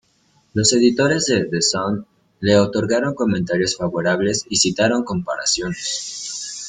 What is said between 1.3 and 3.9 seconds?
"The Sun" le otorgaron comentarios